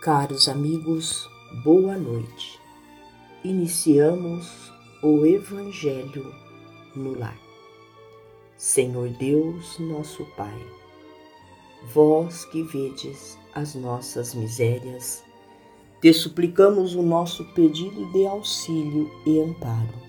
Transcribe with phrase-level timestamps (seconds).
[0.00, 1.28] Caros amigos,
[1.62, 2.58] boa noite.
[3.44, 4.72] Iniciamos
[5.02, 6.34] o Evangelho
[6.96, 7.38] no lar.
[8.56, 10.66] Senhor Deus, nosso Pai,
[11.92, 15.22] vós que vedes as nossas misérias,
[16.00, 20.00] te suplicamos o nosso pedido de auxílio e amparo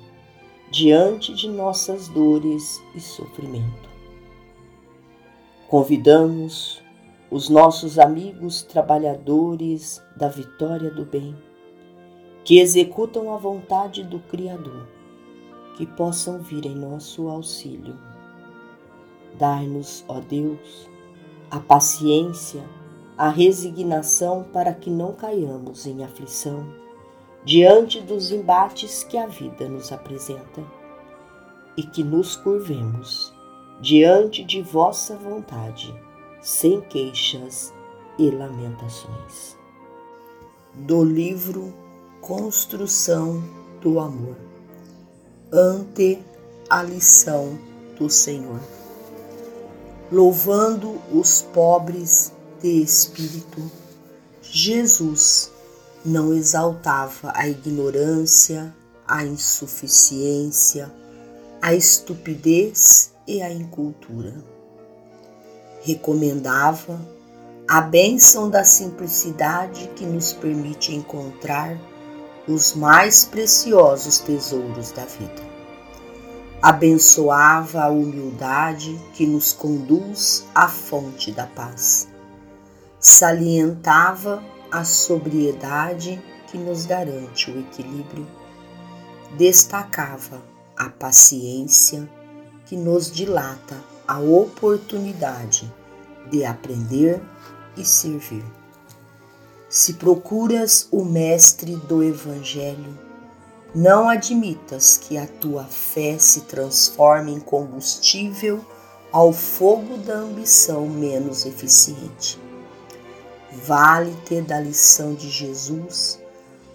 [0.71, 3.89] diante de nossas dores e sofrimento.
[5.67, 6.81] Convidamos
[7.31, 11.33] os nossos amigos trabalhadores da vitória do bem,
[12.43, 14.85] que executam a vontade do Criador,
[15.77, 17.97] que possam vir em nosso auxílio.
[19.39, 20.89] Dar-nos, ó Deus,
[21.49, 22.65] a paciência,
[23.17, 26.67] a resignação para que não caiamos em aflição
[27.45, 30.61] diante dos embates que a vida nos apresenta
[31.77, 33.33] e que nos curvemos
[33.79, 35.95] diante de vossa vontade
[36.41, 37.71] sem queixas
[38.17, 39.55] e lamentações.
[40.73, 41.73] Do livro
[42.19, 43.43] Construção
[43.79, 44.35] do Amor,
[45.51, 46.19] ante
[46.69, 47.59] a lição
[47.97, 48.59] do Senhor,
[50.11, 53.61] louvando os pobres de espírito,
[54.41, 55.51] Jesus
[56.03, 58.73] não exaltava a ignorância,
[59.07, 60.91] a insuficiência,
[61.61, 64.60] a estupidez e a incultura
[65.81, 66.99] recomendava
[67.67, 71.79] a bênção da simplicidade que nos permite encontrar
[72.47, 75.51] os mais preciosos tesouros da vida.
[76.61, 82.07] Abençoava a humildade que nos conduz à fonte da paz.
[82.99, 88.27] Salientava a sobriedade que nos garante o equilíbrio.
[89.37, 90.41] Destacava
[90.77, 92.07] a paciência
[92.65, 93.75] que nos dilata
[94.11, 95.73] a oportunidade
[96.29, 97.21] de aprender
[97.77, 98.43] e servir.
[99.69, 102.99] Se procuras o Mestre do Evangelho,
[103.73, 108.59] não admitas que a tua fé se transforme em combustível
[109.13, 112.37] ao fogo da ambição menos eficiente.
[113.63, 116.19] Vale-te da lição de Jesus,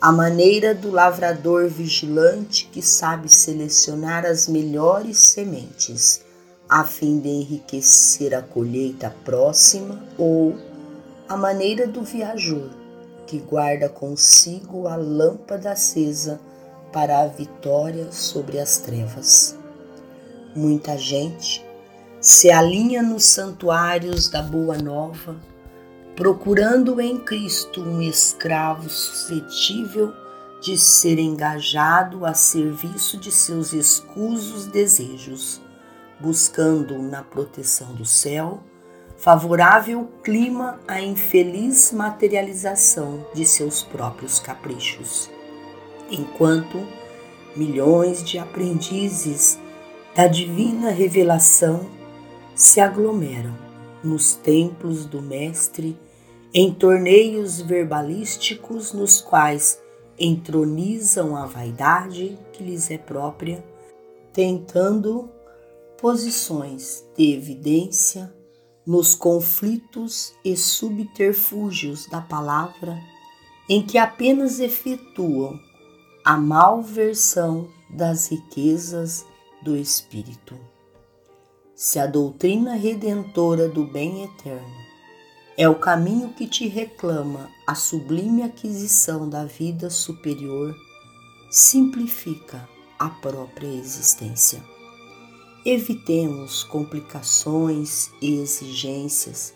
[0.00, 6.24] a maneira do lavrador vigilante que sabe selecionar as melhores sementes
[6.68, 10.56] a fim de enriquecer a colheita próxima, ou
[11.28, 12.70] a maneira do viajor
[13.26, 16.40] que guarda consigo a lâmpada acesa
[16.92, 19.56] para a vitória sobre as trevas.
[20.54, 21.64] Muita gente
[22.20, 25.36] se alinha nos santuários da Boa Nova,
[26.14, 30.12] procurando em Cristo um escravo suscetível
[30.62, 35.60] de ser engajado a serviço de seus escusos desejos
[36.20, 38.62] buscando na proteção do céu
[39.16, 45.30] favorável clima à infeliz materialização de seus próprios caprichos.
[46.10, 46.86] Enquanto
[47.56, 49.58] milhões de aprendizes
[50.14, 51.86] da divina revelação
[52.54, 53.54] se aglomeram
[54.04, 55.98] nos templos do Mestre
[56.54, 59.80] em torneios verbalísticos nos quais
[60.18, 63.62] entronizam a vaidade que lhes é própria,
[64.32, 65.28] tentando
[65.98, 68.32] posições de evidência
[68.86, 72.96] nos conflitos e subterfúgios da palavra
[73.68, 75.58] em que apenas efetuam
[76.24, 79.26] a malversão das riquezas
[79.62, 80.58] do espírito.
[81.74, 84.86] Se a doutrina redentora do bem eterno
[85.56, 90.74] é o caminho que te reclama a sublime aquisição da vida superior,
[91.50, 92.68] simplifica
[92.98, 94.75] a própria existência.
[95.68, 99.52] Evitemos complicações e exigências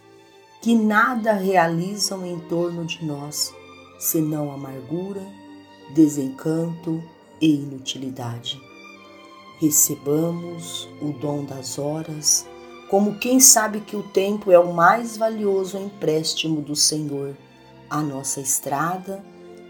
[0.60, 3.54] que nada realizam em torno de nós,
[3.96, 5.24] senão amargura,
[5.94, 7.00] desencanto
[7.40, 8.60] e inutilidade.
[9.60, 12.44] Recebamos o dom das horas,
[12.88, 17.36] como quem sabe que o tempo é o mais valioso empréstimo do Senhor
[17.88, 19.24] à nossa estrada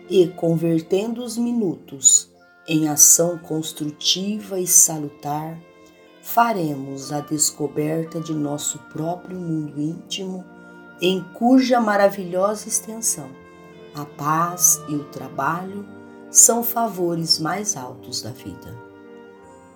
[0.09, 2.31] e convertendo os minutos
[2.67, 5.69] em ação construtiva e salutar
[6.35, 10.45] faremos a descoberta de nosso próprio mundo íntimo,
[11.03, 13.29] em cuja maravilhosa extensão
[13.95, 15.85] a paz e o trabalho
[16.31, 18.73] são favores mais altos da vida.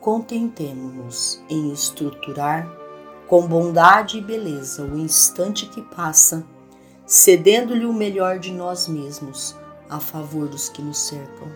[0.00, 2.70] Contentemo-nos em estruturar
[3.26, 6.46] com bondade e beleza o instante que passa,
[7.04, 9.56] cedendo-lhe o melhor de nós mesmos
[9.90, 11.48] a favor dos que nos cercam,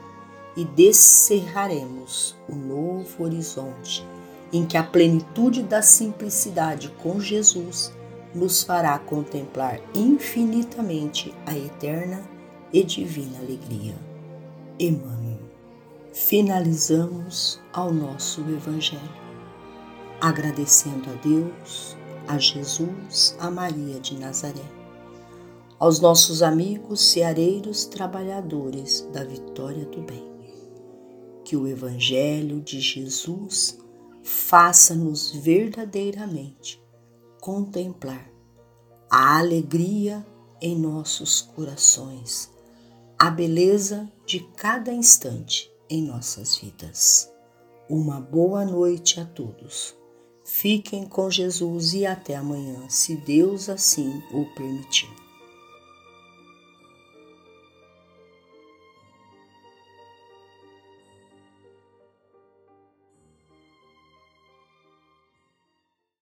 [0.56, 4.04] e descerraremos o novo horizonte
[4.52, 7.92] em que a plenitude da simplicidade com Jesus
[8.34, 12.22] nos fará contemplar infinitamente a eterna
[12.72, 13.96] e divina alegria.
[14.78, 15.38] Emmanuel.
[16.12, 19.02] Finalizamos ao nosso Evangelho,
[20.20, 21.96] agradecendo a Deus,
[22.26, 24.64] a Jesus, a Maria de Nazaré,
[25.78, 30.26] aos nossos amigos ceareiros trabalhadores da vitória do bem.
[31.44, 33.78] Que o Evangelho de Jesus
[34.28, 36.84] faça-nos verdadeiramente
[37.40, 38.30] contemplar
[39.10, 40.24] a alegria
[40.60, 42.52] em nossos corações,
[43.18, 47.32] a beleza de cada instante em nossas vidas.
[47.88, 49.96] Uma boa noite a todos.
[50.44, 55.08] Fiquem com Jesus e até amanhã, se Deus assim o permitir.